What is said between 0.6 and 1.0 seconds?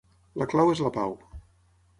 és la